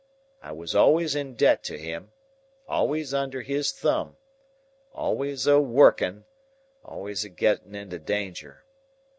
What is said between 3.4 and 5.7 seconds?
his thumb, always a